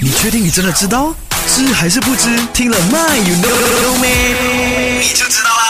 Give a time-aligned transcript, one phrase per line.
[0.00, 1.14] 你确定你真的知道？
[1.46, 2.28] 知还是不知？
[2.54, 5.00] 听了 My you know me，？
[5.00, 5.61] 你就知道了。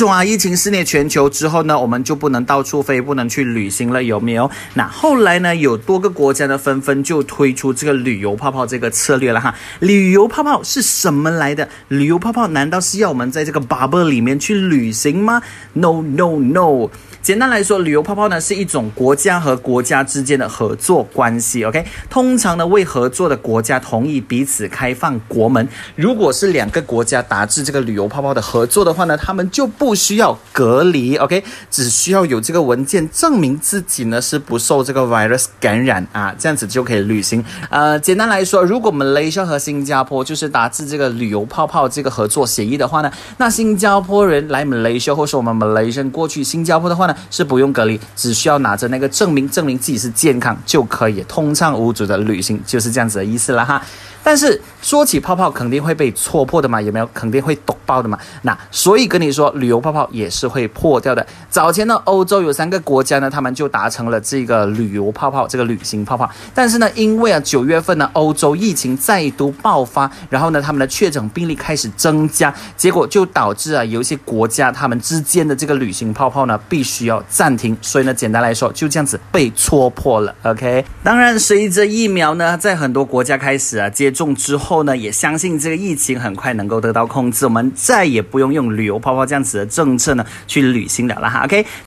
[0.00, 4.50] 自从啊疫情肆虐全球之后呢，我们就不能到处飞，不能去旅行了，有没有？
[4.72, 9.54] 那后来呢，有多个国家呢纷纷就推出这个旅游泡泡这个策略了哈。
[9.80, 11.68] 旅游泡泡是什么来的？
[11.88, 15.42] 旅游泡泡难道是要我们在这个 bubble 里面去旅行吗
[15.74, 16.88] ？No No No。
[17.20, 21.62] 简单来说，旅游泡泡呢是一种国家和国家之间的合作关系。
[21.64, 25.68] OK，通常呢为合作的国家同意彼此开放国门。
[25.94, 31.16] 如果是两个国家达至这个旅游泡泡的合作的话呢，他们就不不需要隔离。
[31.16, 37.44] OK，只需要有这个文件证明自己呢是不受这个 virus 感染啊，这样子就可以旅行。
[37.68, 47.16] 呃，简单来说，如果我们雷士和新加坡就是达至这个旅游泡泡这个合作协议的话呢，那新加坡人来马来西亚，或是我们马来西亚过去新加坡的话呢？
[47.32, 53.82] 是不用隔离，只需要拿着那个证明，证明自己是健康就可以通畅无阻的旅行，就是这样子的意思了哈。
[54.22, 56.78] 但是说起泡泡，肯定会被戳破的嘛？
[56.80, 57.08] 有没有？
[57.14, 58.18] 肯定会抖爆的嘛？
[58.42, 61.26] 那所以跟你说，旅游泡泡也是会破掉的。
[61.48, 66.30] 早前呢，欧洲有三个国家呢，他们就达成了这个旅游泡泡，这个旅行泡泡。
[66.54, 77.76] 但是呢，因为啊九月份呢，欧洲疫情再度爆发，然后呢，他们的确诊病例开始增加，结果就导致啊有一些国家他们之间的这个旅行泡泡呢，必须要暂停。
[77.80, 80.32] 所以呢，简单来说，就这样子被戳破了。
[80.42, 84.10] OK，当然随着疫苗呢，在很多国家开始啊接。
[84.10, 91.44] 种之后呢，也相信这个疫情很快能够得到控制，我们再也不用用旅游泡泡这样子的政策呢去履行了了哈。
[91.44, 91.64] OK。